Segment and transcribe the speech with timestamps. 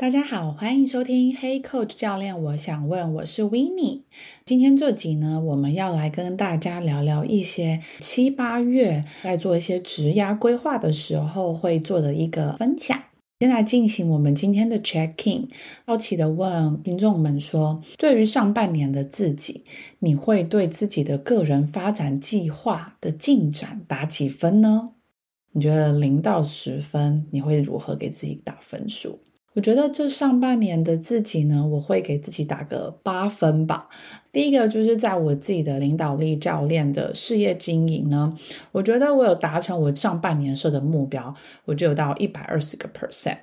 [0.00, 4.00] 大家好，欢迎收听 Hey Coach 教练，我想问，我是 Winnie。
[4.46, 12.98] 今天这集呢，我们要来跟大家聊聊一些七八月在做一些职涯规划的时候会做的一个分享。
[13.40, 15.48] 先来进行我们今天的 check in，
[15.84, 19.64] 好奇的问听众们说，对于上半年的自己，
[19.98, 24.92] 你会对自己的个人发展计划的进展打几分呢？
[25.52, 29.18] 你觉得零到十分，你会如何给自己打分数？
[29.54, 33.88] 我觉得这上半年的自己呢，我会给自己打个八分吧。
[34.32, 38.32] 第一个就是在我自己的领导力教练的事业经营呢，
[38.70, 43.36] 我觉得我有达成我上半年设的目标，我就有到一百二十个 percent，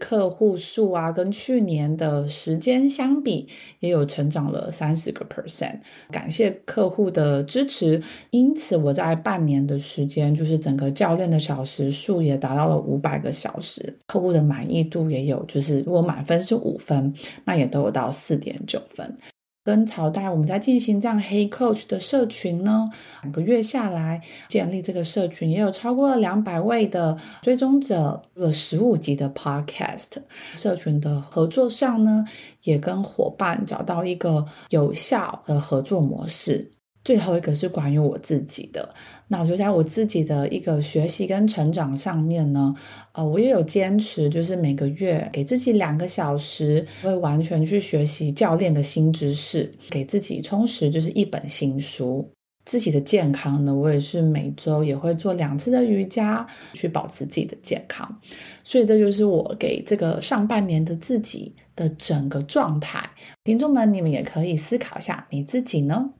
[0.00, 3.46] 客户数啊，跟去年的时间相比，
[3.78, 5.78] 也有成长了三十个 percent。
[6.10, 17.14] 感谢客户的支持，因此我在半年的时间，就是整个教练的小时数也达到了五百个小时，客户的满意度也有，就是如果满分是五分，
[17.44, 19.16] 那也都有到四点九分。
[19.64, 22.90] 跟朝代，我们在进行这样黑 Coach 的社群呢，
[23.22, 30.22] 两个月下来建立这个社群，也有超过了两百位的追踪者，有十五集的 Podcast。
[30.52, 32.24] 社群的合作上呢，
[32.62, 36.70] 也跟伙伴找到一个有效的合作模式。
[37.04, 38.94] 最后一个是关于我自己的，
[39.32, 42.74] 那我就在我自己的一个学习跟成长上面呢，
[43.12, 52.30] 呃，我也有坚持，就是每个月给自己两个小时，会完全去学习教练的新知识，给自己充实，就是一本新书。
[52.66, 58.20] 自己的健康呢，我也是每周也会做两次的瑜伽，去保持自己的健康。
[58.62, 63.02] 所以这就是我给这个上半年的自己的整个状态。
[63.44, 66.10] 听众们，你们也可以思考一下你自己呢？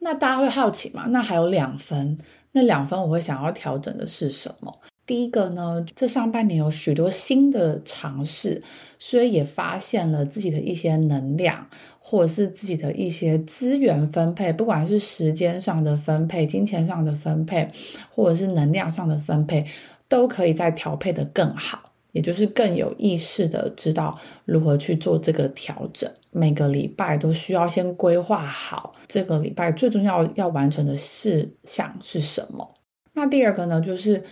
[0.00, 1.06] 那大家会好奇嘛？
[1.08, 2.18] 那还有两分，
[2.52, 4.78] 那两分我会想要调整的是什么？
[5.04, 8.62] 第一个呢，这上半年有许多新的尝试，
[8.98, 11.66] 所以也发现了自己的一些能量，
[11.98, 17.66] 或者是自己的一些资源分配，不管是时间上的分配、金钱上的分配，
[18.14, 19.64] 或者是能量上的分配，
[20.08, 21.87] 都可以再调配得更好。
[22.12, 26.10] 也就是更有意识的知道如何去做这个调整。
[26.30, 32.74] 每个礼拜都需要先规划好这个礼拜最重要要完成的事项是什么。
[33.14, 34.22] 那第二个呢，就是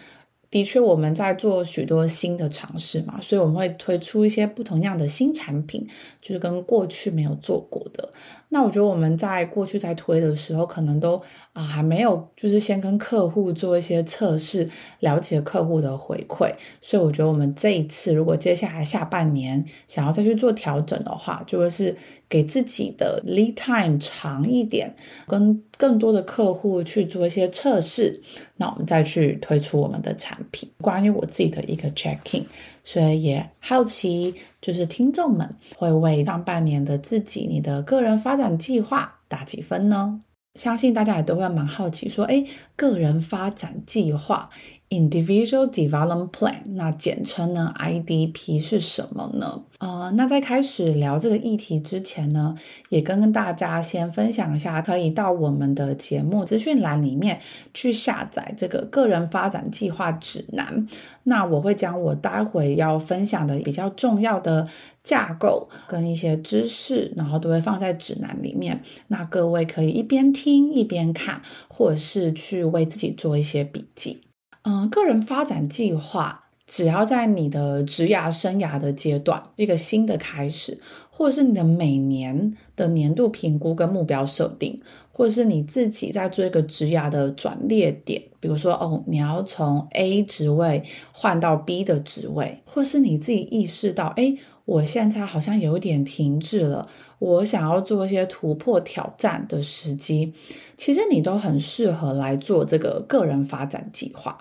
[0.50, 5.88] 的确我们在做许多新的尝试嘛，所以我们会推出一些不同样的新产品，
[6.22, 8.12] 就是跟过去没有做过的。
[8.48, 11.20] 那我觉得我们在过去在推的时候，可能都
[11.52, 14.68] 啊还没有，就是先跟客户做一些测试，
[15.00, 16.52] 了解客户的回馈。
[16.80, 21.94] 所以我觉得我们这一次，如果接下来下半年想要再去做调整的话，就会是
[22.28, 24.94] 给自己的 lead time 长一点，
[25.26, 28.22] 跟更多的客户去做一些测试，
[28.56, 30.70] 那我们再去推出我们的产品。
[30.80, 32.44] 关于我自己的一个 checking。
[32.88, 40.20] 所以也好奇，就是听众们会为上半年的自己，你的个人发展计划打几分呢？
[40.54, 44.48] 相信大家也都会蛮好奇，说，诶，个人发展计划。
[44.88, 49.64] Individual Development Plan，那简称呢 IDP 是什么呢？
[49.78, 52.54] 呃，那在开始聊这个议题之前呢，
[52.88, 57.40] 也跟大家先分享一下，可以到我们的节目资讯栏里面
[57.74, 60.86] 去下载这个个人发展计划指南。
[61.24, 64.68] 那我会将我待会要分享的比较重要的
[65.02, 68.80] 架构跟一些知识，然后都会放在指南里面。
[69.08, 74.22] 那各位可以一边听一边看，或者是去为自己做一些笔记。
[74.68, 84.82] 嗯，个人发展计划，只要在你的职涯生涯的阶段，一个新的开始，或者是你的每年的年度评估跟目标设定，
[85.12, 96.88] 或者是你自己在做一个职涯的转捩点，比如说哦，你要从 A 职位换到 B 的职位，或是你自己意识到，诶，我现在好像有点停滞了，
[97.20, 100.34] 我想要做一些突破挑战的时机，
[100.76, 104.36] 其实你都很适合来做这个个人发展计划。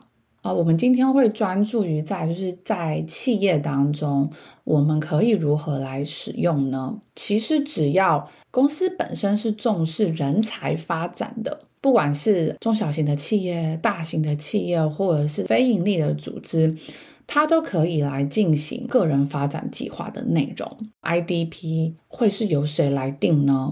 [0.45, 4.29] 啊，我们今天会专注于在就是在企业当中，
[4.63, 7.01] 我们可以如何来使用呢？
[7.15, 16.77] 其实只要公司本身是重视人才发展的，不管是中小型的企业、大型的企业，或者是非营利的组织，
[17.25, 20.77] 它都可以来进行个人发展计划的内容。
[21.01, 23.71] IDP 会是由谁来定呢？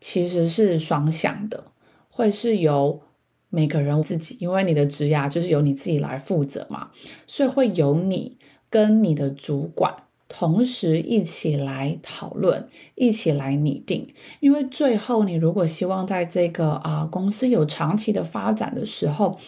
[0.00, 1.64] 其实是双向的，
[2.08, 3.00] 会是由
[3.50, 6.90] 每个人自己，因为你的职涯就是由你自己来负责嘛，
[7.26, 8.36] 所以会由你
[8.68, 9.94] 跟你的主管
[10.28, 14.12] 同时一起来讨论，一起来拟定。
[14.40, 19.38] 因为最后你如果希望在这个啊、公司有长期的发展的时候，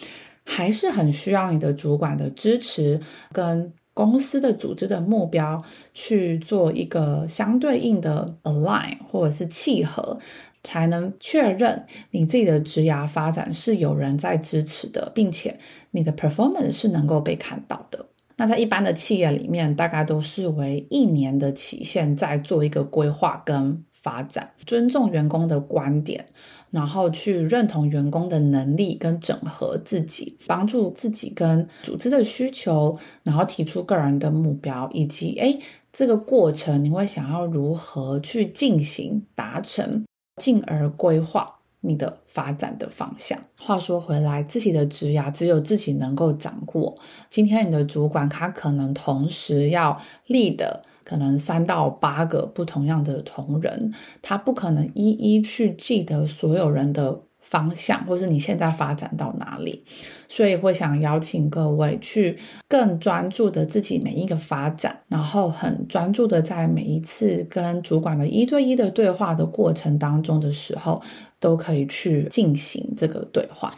[0.45, 3.01] 还是很需要你的主管的支持
[3.33, 5.61] 跟公司的组织的目标
[5.93, 10.17] 去做一个相对应的 align 或者是契合，
[10.63, 15.59] 才能确认你自己的职涯发展是有人在支持的，并且
[15.91, 18.05] 你的 performance 是能够被看到的。
[18.37, 26.25] 那在一般的企业里面，大概都是为一年的期限在做一个规划跟发展，尊重员工的观点。
[26.71, 35.59] 然后去认同员工的能力跟整合自己，帮助自己跟组织的需求，然后提出个人的目标，以及诶
[35.91, 40.05] 这个过程你会想要如何去进行达成，
[40.39, 43.37] 进而规划你的发展的方向。
[43.61, 46.97] 话说回来，自己的职涯只有自己能够掌握。
[47.29, 59.83] 今天你的主管他可能同时要立的可能三到八个不同样的同仁，他不可能一一去记得所有人的方向，或是你现在发展到哪里，
[60.27, 62.37] 所以会想邀请各位去
[62.67, 71.01] 更专注的自己每一个发展，然后很专注的在每一次跟主管的一对一的对话的过程当中的时候，
[71.39, 73.73] 都可以去进行这个对话。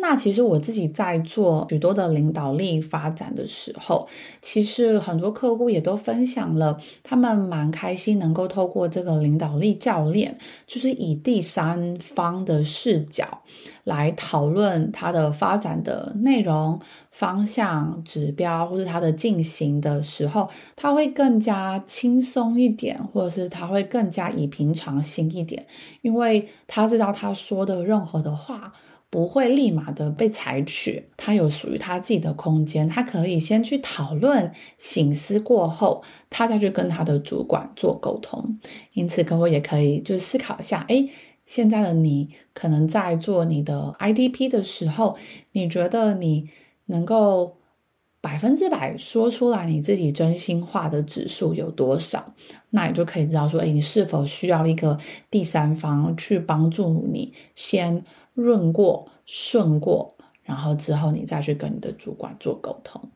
[0.00, 4.08] 那其实我自己在做许多的领导力发展的时候，
[4.40, 13.42] 其实很多客户也都分享了，他们蛮开心能够透过这个领导力教练，就是以第三方的视角
[13.82, 16.78] 来讨论他的发展的内容、
[17.10, 25.66] 方向、指标，或是他的进行的时候，他会更加轻松一点，或者是他会更加以平常心一点，
[26.02, 28.72] 因为他知道他说的任何的话。
[29.10, 38.58] 不会立马的被采取，他有属于他自己的空间，他可以先去讨论、醒思过后，他再去跟他的主管做沟通。
[38.92, 41.08] 因此，各位也可以就思考一下，诶，
[41.46, 45.16] 现在的你可能在做你的 IDP 的时候，
[45.52, 46.50] 你觉得你
[46.86, 47.56] 能够
[48.20, 52.34] 百分之百说出来你自己真心话的指数有多少？
[52.68, 54.98] 那你就可以知道说，诶，你是否需要一个
[55.30, 58.04] 第三方去帮助你先。
[58.40, 63.10] 润过、顺过，然后之后你再去跟你的主管做沟通。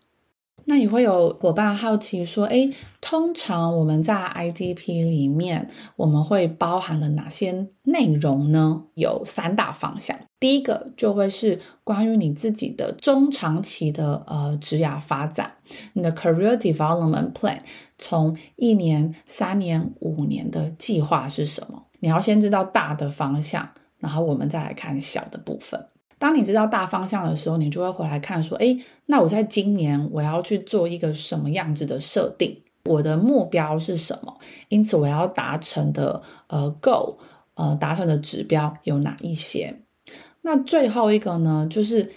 [0.65, 8.85] 那也会有伙伴好奇说：“诶，通常我们在 IDP 里面，我们会包含了哪些内容呢？
[8.95, 10.17] 有三大方向。
[10.39, 15.55] 第一个就会是关于你自己的中长期的呃职涯发展，
[15.95, 17.59] 你的 Career Development Plan，
[17.99, 21.87] 从一年、三年、五年的计划是什么？
[21.99, 23.69] 你要先知道大的方向。”
[24.03, 25.81] 然后我们再来看小的部分。
[26.19, 32.61] 当你知道大方向的时候，你就会回来看说：诶，那我在今年我要去做一个什么样子的设定？
[32.85, 34.37] 我的目标是什么？
[34.69, 37.17] 因此我要达成的呃 goal，
[37.55, 39.75] 呃达成的指标有哪一些？
[40.43, 42.13] 那最后一个呢，就是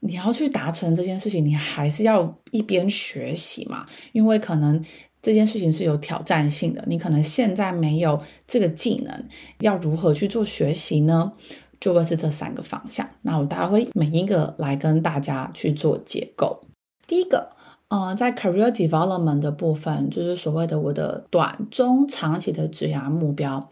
[0.00, 4.82] 你要去达成这件事情，你还是要一边学习嘛，因为可能。
[5.26, 9.24] 这件事情是有挑战性的，你可能现在没有这个技能，
[9.58, 11.32] 要如何去做学习呢？
[11.80, 13.10] 就会是这三个方向。
[13.22, 16.60] 那我大概会每一个来跟大家去做结构。
[17.08, 17.50] 第一个，
[17.88, 23.68] 呃，在 career development 的部分，就是所谓的我的短、中、长期的职涯目标，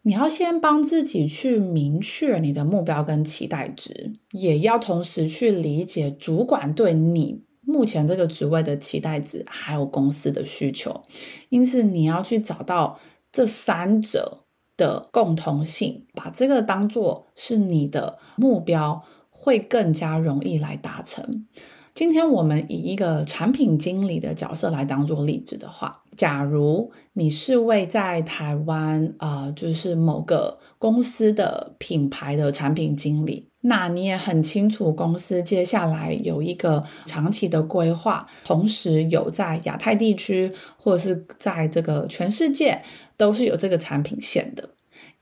[0.00, 7.42] 你要先帮自己去明确你的目标跟期待值，也要同时去理解主管对你。
[7.66, 11.02] 目前这个职位的期待值，还有公司的需求，
[11.48, 12.98] 因此你要去找到
[13.32, 14.44] 这三者
[14.76, 21.46] 的共同性，把这个当做是你的目标，会更加容易来达成。
[21.92, 33.48] 今天我们以一个产品经理的角色来当做例子的话，假如你是位在台湾啊、呃，就是某个公司的品牌的产品经理。
[33.68, 42.80] 那你也很清楚，公司接下来有一个长期的规划，同时有在亚太地区或者是在这个全世界
[43.16, 44.70] 都是有这个产品线的。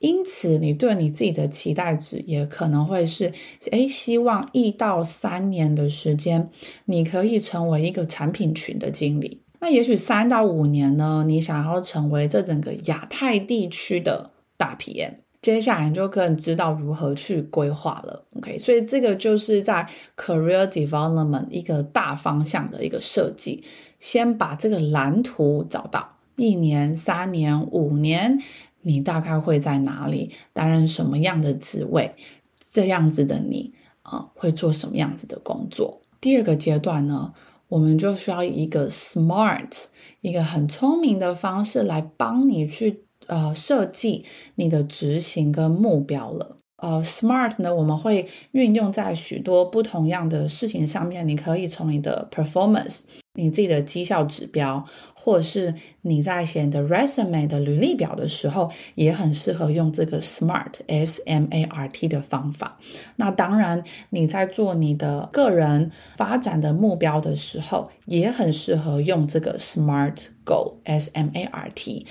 [0.00, 3.32] 因此，你对你自己的期待值也可能会是：
[3.70, 6.50] 诶，希望一到三年的时间，
[6.84, 9.40] 你可以成为一个产品群的经理。
[9.60, 15.23] 那也许三到五年呢，你想要成为这整个亚太地区的大 PM。
[15.44, 18.58] 接下来你就更知道如何去规划了，OK？
[18.58, 19.86] 所以这个就是在
[20.16, 23.62] career development 一个大方向的一个设计，
[24.00, 28.40] 先把这个蓝图找到，一年、三年、五年，
[28.80, 32.14] 你大概会在哪里担任什么样的职位，
[32.72, 36.00] 这样子的你啊、会做什么样子的工作。
[36.22, 37.34] 第二个阶段呢，
[37.68, 39.84] 我们就需要一个 smart，
[40.22, 44.24] 一个很聪明的方式来帮你去呃设计
[44.56, 46.56] 你的执行跟目标了。
[46.78, 51.26] 呃，smart 呢，我们会运用在许多不同样的事情上面。
[51.26, 53.04] 你可以从你的 performance，
[53.34, 62.78] 你自己的绩效指标，或是你在写你的 resume 的履历表的时候，也很适合用这个 smart，S M A R T 的方法。
[63.16, 72.04] 那当然，你在做你的个人发展的目标的时候，也很适合用这个 smart goal，S M A R T。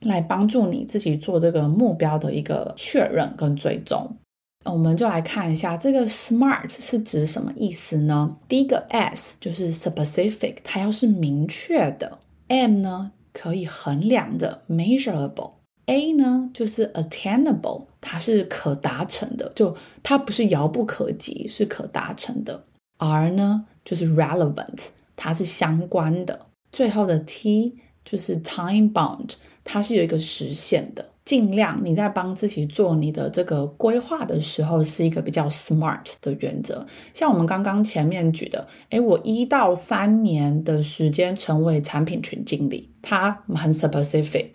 [0.00, 4.16] 来帮助你自己做这个目标的一个确认跟追踪。
[4.64, 8.36] 我们就来看一下这个 SMART 是指什么意思呢？
[8.48, 12.18] 第一个 S 就是 specific，它要是明确的。
[12.48, 22.64] ；M 呢可以衡量的 measurable；A 呢就是 attainable，它是可达成的，就它不是遥不可及，是可达成的。
[22.98, 26.34] ；R 呢就是 relevant，它是相关的；
[26.72, 27.78] 最后的 T
[28.08, 29.34] 就是 time bound。
[29.64, 36.86] 它是有一个时限的，尽量你在帮自己做你的这个规划的时候，是一个比较 smart 的原则。
[37.12, 44.52] 像我们刚刚前面举的，诶，我一到三年的时间成为产品群经理，它很 specific，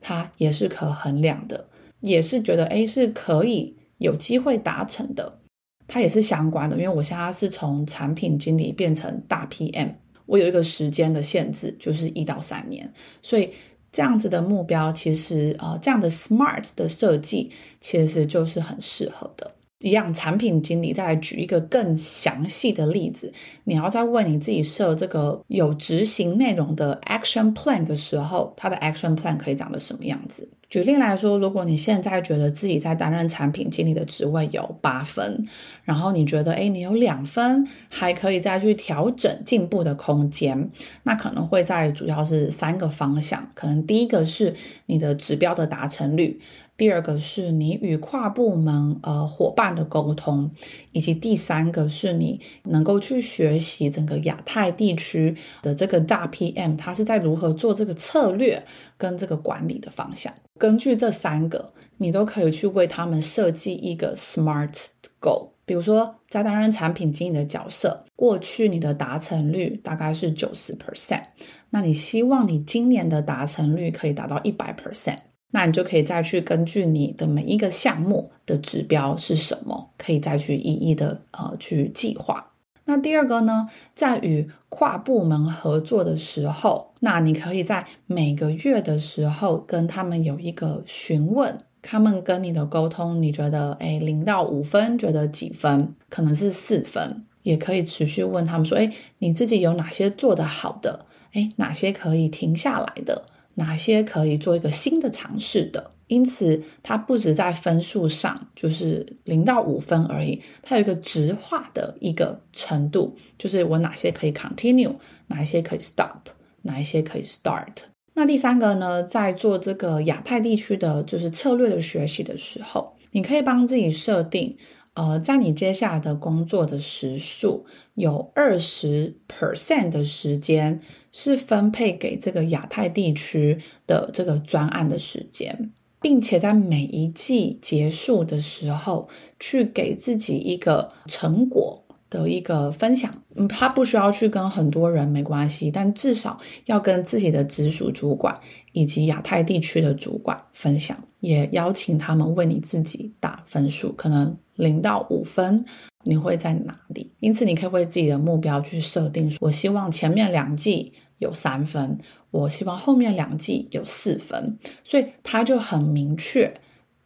[0.00, 1.66] 它也是可衡量的，
[1.98, 5.40] 也是觉得诶是可以有机会达成的，
[5.88, 6.76] 它也是相关的。
[6.76, 9.94] 因为我现在是从产品经理变成大 PM，
[10.32, 13.50] 我有一个时间的限制，就是一到三年，所以。
[13.94, 19.54] 这样子的目标，其实呃，这样的 SMART 的设计，其实就是很适合的。
[19.82, 23.32] 一样，产品经理再来举一个更详细的例子，
[23.64, 30.48] 你要在为你自己设这个有执行内容的 Action Plan 的时候，它的 Action Plan 可以长得什么样子？
[30.70, 35.46] 举例来说，如果你现在觉得自己在担任产品经理的职位有八分，
[35.84, 40.70] 然后你觉得，诶，你有两分还可以再去调整进步的空间，
[41.02, 43.46] 那可能会在主要是三个方向。
[43.52, 44.54] 可能第一个是
[44.86, 46.40] 你的指标的达成率，
[46.82, 50.50] 第二个是你与跨部门呃伙伴的沟通，
[50.90, 58.60] 以及第三个是你能够去学习整个亚太地区的这个大 PM，他是在如何做这个策略
[58.98, 60.34] 跟这个管理的方向。
[60.58, 64.74] 根据这三个，你都可以去为他们设计一个 SMART
[65.20, 65.50] Goal。
[65.64, 71.22] 比如说，在担任产品经理的角色，过去你的达成率大概是九十 percent，
[71.70, 75.18] 那你希望你今年的达成率可以达到一百 percent，
[75.52, 82.48] 那你就可以再去根据你的每一个项目的指标是什么，可以再去一一的呃去计划。
[82.84, 95.94] 那第二个呢，在与跨部门合作的时候，那你可以在每个月的时候跟他们有一个询问，他们跟你的沟通，你觉得，诶，零到五分，觉得几分？
[96.08, 101.06] 可能是四分，也可以持续问他们说，诶，你自己有哪些做得好的？
[101.34, 103.22] 诶，哪些可以停下来的？
[103.54, 105.90] 哪些可以做一个新的尝试的？
[106.08, 114.94] 因此，它不止在分数上，就是零到五分而已，它有一个直化的一个程度，就是我哪些可以 continue，
[115.28, 116.28] 哪一些可以 stop，
[116.62, 117.72] 哪一些可以 start。
[118.14, 124.58] 那第三个呢，在做这个亚太地区的就是策略的学习的时候，你可以帮自己设定。
[124.94, 130.78] 呃，在你接下来的工作的时数，有二十 percent 的时间
[131.12, 143.14] 是分配给这个亚太地区的这个专案的时间，并且在每一季结束的时候，去给自己一个成果的一个分享。
[143.34, 148.40] 嗯，他不需要去跟很多人没关系，但至少要跟自己的直属主管
[148.72, 154.36] 以及亚太地区的主管分享，也邀请他们为你自己打分数，可能。
[154.56, 155.64] 零到五分，
[156.04, 157.10] 你会在哪里？
[157.20, 161.98] 因此，你可以为自己的目标去设定：我希望前面两季有三分，
[162.30, 164.58] 我希望后面两季有四分。
[164.84, 166.52] 所以他就很明确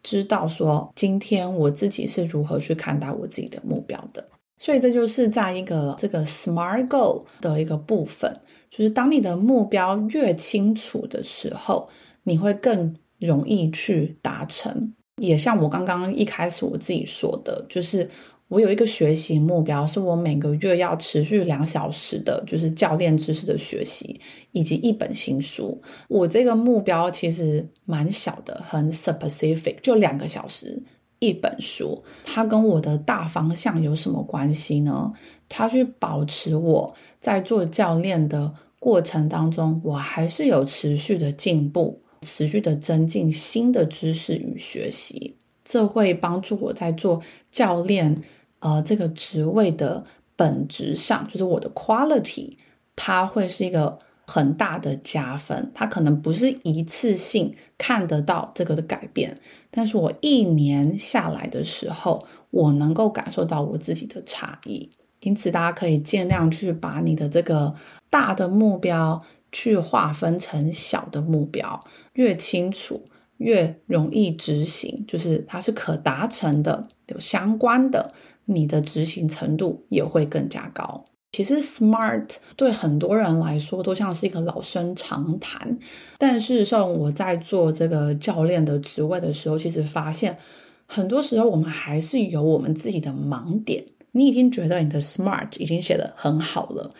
[0.03, 4.25] 知道说，今天我自己是如何去看待我自己的目标的。
[4.59, 8.35] 所以这就是在一个这个 SMART GO 的一个部分，
[8.71, 11.87] 就是当你的目标越清楚的时候，
[12.23, 14.95] 你会更容易去达成。
[15.21, 18.09] 也像我刚刚一开始我自己说的，就是
[18.49, 24.21] 我有一个学习目标，是我每个月要持续两小时的，就是教练知识的学习，
[24.53, 25.81] 以及一本新书。
[26.09, 30.81] 我这个目标其实蛮小的，很 specific，就两个小时
[31.19, 32.03] 一本书。
[32.25, 35.13] 它跟我的大方向有什么关系呢？
[35.49, 42.01] 它去保持我在做教练的过程当中，我还是有持续的进步。
[42.23, 47.21] 持续的增进新的知识与学习，这会帮助我在做
[47.51, 48.23] 教练
[48.61, 50.05] 呃这个职位的
[50.37, 52.57] 本质上，就是我的 quality，
[52.95, 55.73] 它会是一个很大的加分。
[55.75, 59.37] 它可能不是一次性看得到这个的改变，
[59.71, 64.89] 但是我一年下来的时候，我能够感受到我自己的差异。
[65.21, 67.75] 因此，大家可以尽量去把你的这个
[68.09, 69.21] 大的目标
[69.51, 71.81] 去划分成小的目标，
[72.13, 73.03] 越清楚
[73.39, 78.13] 越容易执行，就是它是可达成的，有相关的，
[78.45, 81.05] 你的执行程度也会更加高。
[81.33, 85.79] 其实，SMART 对很多人来说都像是一个老生常谈，
[86.17, 90.39] 但事实上，我在做这个教练的职位的时候，其实发现
[90.87, 93.85] 很多时候我们还是有我们自己的盲点。
[94.13, 96.91] 你已经觉得你的 SMART 已经写得很好了，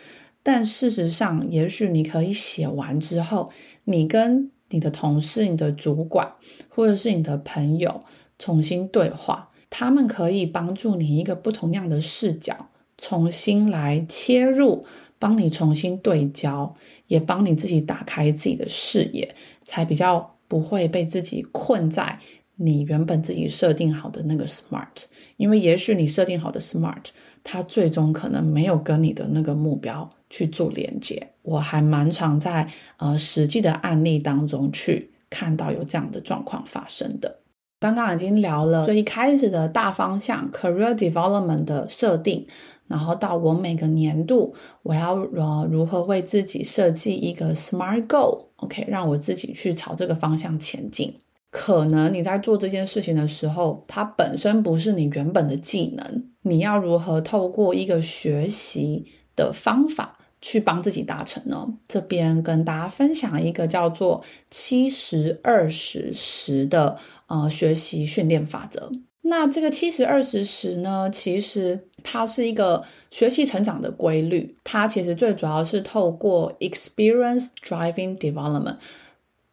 [0.43, 3.49] 但事实上，也许你可以写完之后，
[3.85, 6.31] 你跟你的同事、你的主管，
[6.69, 8.01] 或者是你的朋友
[8.39, 14.85] 重新对话，他们可以帮助你一个不同样的视角，重新来切入，
[15.19, 16.75] 帮你重新对焦，
[17.07, 22.19] 也帮你自己打开自己的视野，才比较不会被自己困在
[22.57, 25.05] 你原本自己设定好的那个 SMART。
[25.37, 27.09] 因为也许你设定好的 SMART，
[27.43, 31.27] 它最终可能没有跟你的那个目标去做连接。
[31.43, 37.39] 我还蛮常在呃实际的案例当中去看到有这样的状况发生的。
[37.79, 42.47] 刚刚已经聊了最一开始的大方向 Career Development 的设定，
[42.87, 51.13] 然后到我每个年度我要呃如何为自己设计一个 SMART Goal，OK，让我自己去朝这个方向前进。
[51.49, 61.67] 可能你在做这件事情的时候，它本身不是你原本的技能，你要如何透过一个学习的方法去帮自己达成呢？
[61.87, 68.91] 这边跟大家分享一个叫做七十二十十的呃学习训练法则。
[69.21, 78.77] 那这个七十二十十呢，其实它是一个学习成长的规律，它其实最主要是透过 experience driving development。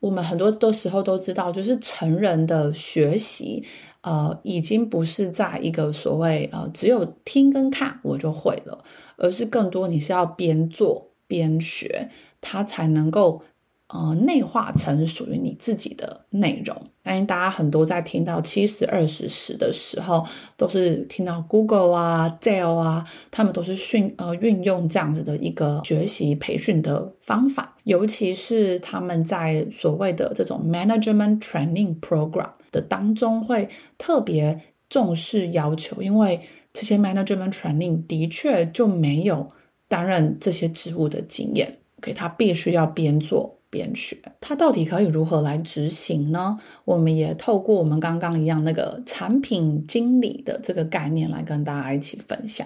[0.05, 3.65] 我们很多的时候都知道，就是成人的学习，
[4.03, 8.85] 呃，已经不是在一个所谓呃只有听跟看我就会了，
[9.17, 13.43] 而是更多你是要边做边学，它才能够。
[13.95, 16.77] 呃，内化成属于你自己的内容。
[17.05, 20.27] 相信大家很多在听到七十二十十的时候，
[20.57, 27.77] 都是听到 Google 啊、Dell 啊，他们都是训呃运用这样子的一个学习培训的方法。
[27.85, 36.41] 尤其是他们在所谓的这种 Management Training Program 的当中，会特别重视要求，因为
[36.73, 39.49] 这些 Management Training 的确就没有
[39.87, 43.57] 担任这些职务的经验，OK，他必须要边做。
[43.75, 46.57] 边学，它到底可以如何来执行呢？
[46.85, 52.65] 我们也透过我们刚刚一样那个产品经理的这个概念来跟大家一起分享。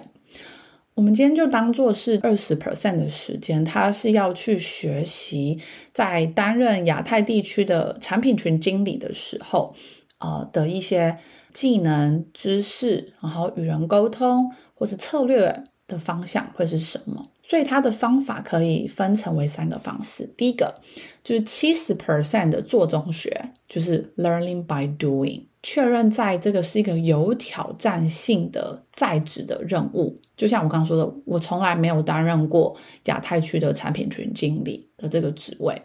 [0.93, 5.57] 我们今天就当做是二十 percent 的时间，他是要去学习
[5.93, 9.73] 在担任亚太地区的产品群经理的时候，
[10.19, 11.17] 呃的一些
[11.51, 17.25] 技能、知识，然后与人沟通或是策略的方向会是什么？
[17.49, 20.29] 所以它的方法可以分成为三个方式。
[20.37, 20.71] 第一个
[21.23, 30.15] 就是七十 percent 的做中学，就是 learning by doing，确认在这个是一个有挑战性的在职的任务。
[30.37, 35.81] 就像我刚刚说的，我从来没有担任过亚太区的产品群经理的这个职位，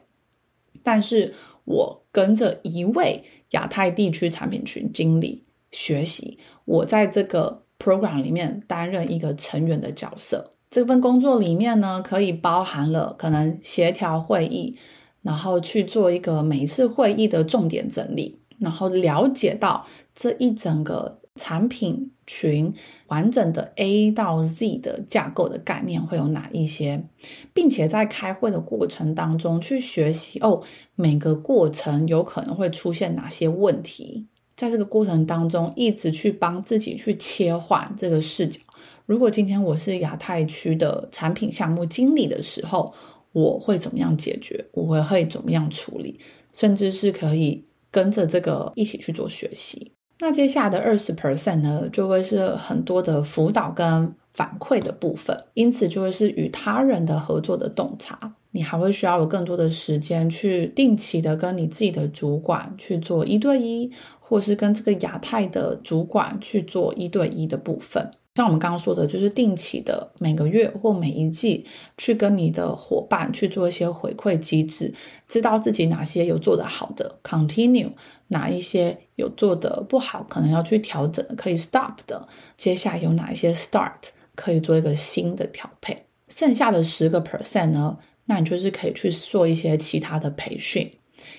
[0.82, 1.32] 但是
[1.64, 3.22] 我跟着一位
[3.52, 10.50] 亚太地区产品群经理学习，我在这个 program 里面担任一个成员的角色。
[10.74, 14.76] 这份工作里面呢，可以包含了可能协调会议，
[15.22, 22.74] 然后去做一个每一次会议的重点整理，然后了解到这一整个产品群
[23.06, 27.04] 完整的 A 到 Z 的架构的概念会有哪一些，
[27.52, 30.60] 并且在开会的过程当中去学习哦，
[30.96, 38.60] 每个过程有可能会出现哪些问题，在这个过程当中一直去帮自己去切换这个视角。
[39.06, 42.94] 如果今天我是亚太区的产品项目经理的时候，
[43.32, 44.64] 我会怎么样解决？
[44.72, 46.18] 我会会怎么样处理？
[46.52, 49.92] 甚至是可以跟着这个一起去做学习。
[50.20, 58.34] 那接下来的二十 percent 呢，就会是很多的辅导跟反馈的部分，因此就会是与他人的合作的洞察。
[58.54, 63.90] 你还会需要有更多的时间去定期的跟你自己的主管去做一对一，
[64.20, 68.08] 或是跟这个亚太的主管去做一对一的部分。
[68.36, 71.66] 像我们刚刚说的，就是定期的每个月或每一季
[71.98, 74.94] 去跟你的伙伴去做一些回馈机制，
[75.26, 77.90] 知道自己哪些有做得好的，continue，
[78.28, 86.04] 哪一些有做得不好，可能要去调整，可以 stop 的，接下来有哪一些 start，可以做一个新的调配。
[86.28, 90.90] 剩下的十个 percent 呢，那你就是可以去做一些其他的培训，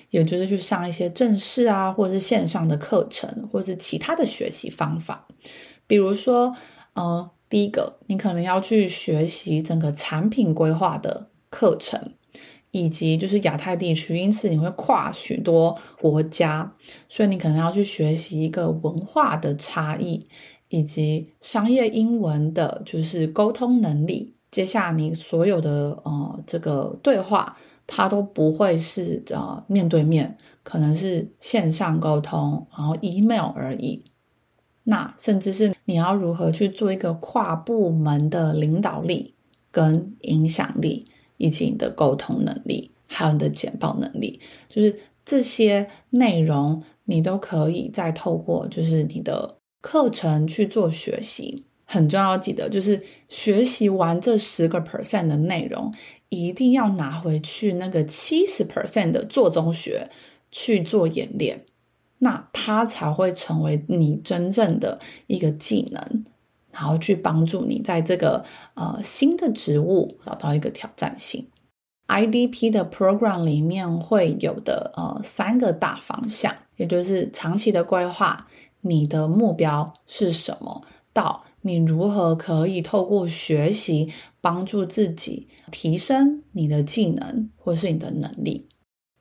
[0.10, 5.28] 也就是去上一些正式啊，或者是线上的课程，或者是其他的学习方法，
[5.88, 6.56] 比如说。
[6.98, 12.13] 呃，第一个，你可能要去学习整个产品规划的课程，
[12.71, 16.74] 以及就是亚太地区，因此你会跨许多国家，
[17.10, 20.26] 所以你可能要去学习一个文化的差异，
[20.69, 24.35] 以及商业英文的，就是沟通能力。
[24.56, 34.02] 接下你所有的呃这个对话，它都不会是呃面对面，可能是线上沟通，然后 email 而已。
[34.86, 39.36] 那甚至是你要如何去做一个跨部门的领导力
[39.72, 44.39] 跟影响力，以及你的沟通能力，还有你的简报能力，
[44.70, 51.65] 就是这些内容你都可以再透过就是你的课程去做学习。
[51.86, 55.93] 很重要，记得就是学习完这十个 percent 的内容，
[56.30, 60.10] 一定要拿回去那个七十 percent 的做中学
[60.52, 61.63] 去做演练。
[62.17, 66.26] 那它才会成为你真正的一个技能，
[66.71, 68.43] 然后去帮助你在这个
[68.74, 71.48] 呃新的职务找到一个挑战性。
[72.08, 78.48] IDP 的 program 里面会有的呃三个大方向，也就是长期的规划，
[78.82, 80.84] 你的目标是什么？
[81.12, 88.67] 到你如何可以透过学习帮助自己提升你的技能或是你的能力。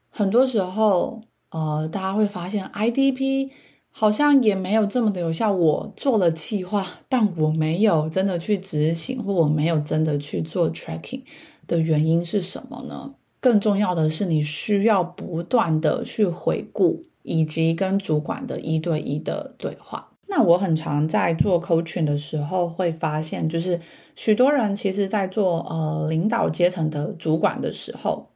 [0.09, 1.23] 很多时候。
[1.51, 3.49] 呃，大家会发现 IDP
[3.89, 5.53] 好像也没有这么的有效。
[5.53, 11.23] 我做了计划，但我没有真的去执行，或我没有真的去做 tracking
[11.69, 13.15] 的原因是什么呢？
[13.39, 20.14] 更重要的是，你需要不断的去回顾，以及跟主管的一对一的对话。
[20.35, 23.81] 那我很常在做 coaching 的时候，会发现，就是
[24.17, 28.31] 许多人其实在做呃领导阶层的主管的时候，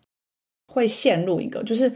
[0.73, 1.93] 会陷入一个就是。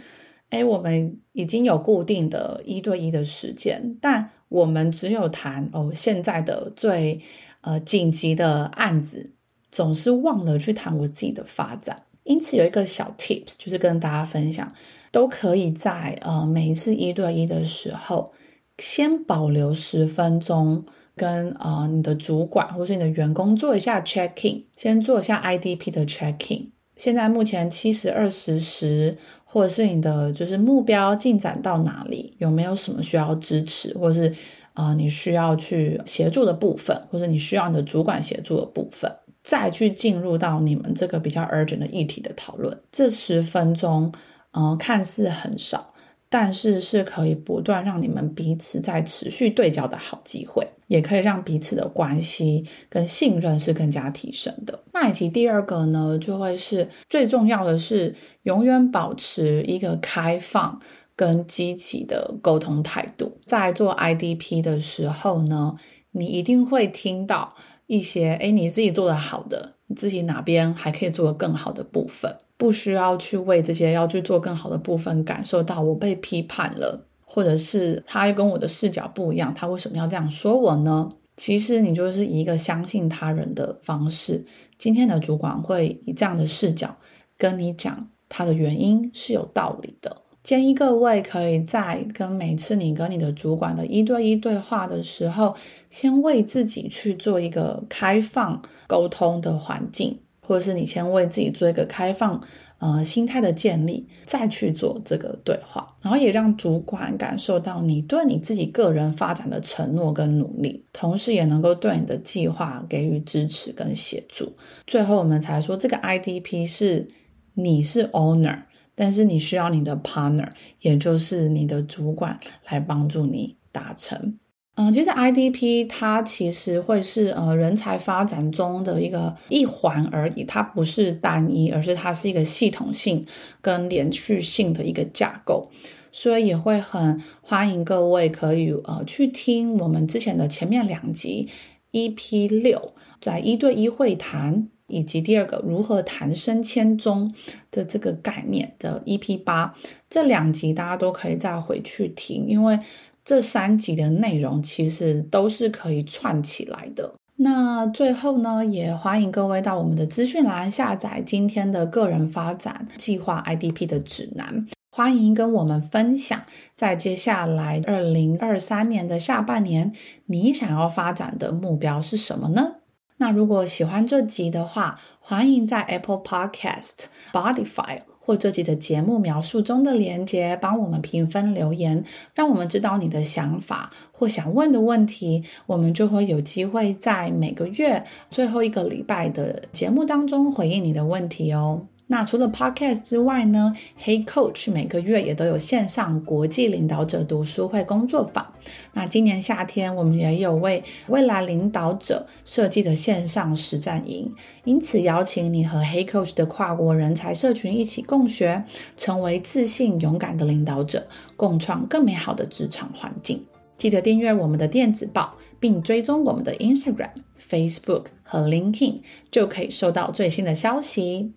[0.52, 7.18] 哎，我们已经有固定的一对一的时间，但我们只有谈哦现在的最
[7.62, 9.32] 呃紧急的案子，
[9.70, 12.02] 总是忘了去谈我自己的发展。
[12.24, 14.70] 因此有一个小 tips，就是跟大家分享，
[15.10, 18.30] 都可以在呃每一次一对一的时候，
[18.78, 20.84] 先保留十分钟，
[21.16, 26.68] 跟呃你的主管或是你的员工做一下 checking，先做一下 IDP 的 checking。
[26.96, 34.28] 现在目前七十二十十，或者是你的就是目标进展到哪里，有没有什么需要支持，或者是
[34.74, 39.10] 啊、呃、你需要去协助的部分，或者你需要你的主管协助的部分，
[39.42, 42.78] 再去进入到你们这个比较 urgent 的议题的讨论。
[42.92, 44.12] 这十分钟，
[44.52, 45.91] 嗯、看似很少。
[46.32, 54.82] 但是是可以不断让你们彼此在持续对焦的好机会，也可以让彼此的关系跟信任是更加提升的。
[54.94, 60.80] 那以及第二个呢，就会是最重要的是永远保持一个开放
[61.14, 63.36] 跟积极的沟通态度。
[63.44, 65.76] 在做 IDP 的时候呢，
[66.12, 67.54] 你一定会听到
[67.86, 72.34] 一些，诶，你自己做得好的，你自己哪边还可以做得更好的部分。
[72.62, 81.10] 不需要去为这些要去做更好的部分感受到我被批判了，或者是他跟我的视角不一样，他为什么要这样说我呢？
[81.36, 84.46] 其实你就是以一个相信他人的方式，
[84.78, 86.96] 今天的主管会以这样的视角
[87.36, 90.18] 跟你讲他的原因是有道理的。
[90.44, 95.56] 建议各位可以在跟每次你跟你的主管的一对一对话的时候，
[95.90, 100.16] 先为自己去做一个开放沟通的环境。
[100.46, 102.42] 或者是你先为自己做一个开放，
[102.78, 114.52] 呃，心态的建立，再去做这个对话，然后也让主管感受到你对你自己个人发展的承诺跟努力，同时也能够对你的计划给予支持跟协助。
[114.86, 117.06] 最后我们才说，这个 IDP 是
[117.54, 118.62] 你是 owner，
[118.96, 120.50] 但是你需要你的 partner，
[120.80, 124.36] 也就是你的主管来帮助你达成。
[124.74, 133.26] 嗯，其实 IDP 它其实会是呃人才发展中的一个一环而已，它不是单一，而是它是一个系统性
[133.60, 135.70] 跟连续性的一个架构，
[136.10, 141.50] 所以也会很欢迎各位可以呃去听我们之前的前面两集
[141.92, 147.34] EP 六，在一对一会谈以及第二个如何谈升迁中
[147.70, 149.74] 的这个概念的 EP 八，
[150.08, 152.78] 这两集大家都可以再回去听，因为。
[153.24, 157.14] 这三集的内容其实都是可以串起来的。
[157.36, 164.66] 那最后呢，也欢迎各位到我们的资讯栏下载今天的个人发展计划 IDP 的指南。
[164.94, 166.42] 欢迎跟我们分享，
[166.76, 169.92] 在接下来二零二三年的下半年，
[170.26, 172.74] 你想要发展的目标是什么呢？
[173.16, 182.04] 那如果喜欢这集的话，欢迎在 Apple Podcast、Spotify 或自己的节目描述中的连接帮我们评分留言，
[182.34, 191.86] 让我们知道你的想法或想问的问题，我们就会有机会在每个月最后一个礼拜的节目当中回应你的问题哦。
[192.08, 198.52] 那除了 Podcast 之外呢，Hey Coach 每个月也都有线上国际领导者读书会工作坊。
[198.92, 204.30] 那今年夏天我们也有为未来领导者设计的线上实战营，
[204.64, 208.62] 因此邀请你和 Hey Coach 的跨国人才社群一起共学，
[208.96, 213.42] 成为自信勇敢的领导者，共创更美好的职场环境。
[213.78, 221.32] 记得订阅我们的电子报，并追踪我们的 Instagram、Facebook 和 LinkedIn，就可以收到最新的消息。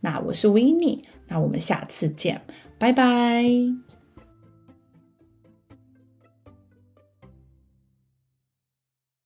[0.00, 2.42] 那我是维尼那我们下次见，
[2.78, 3.89] 拜拜。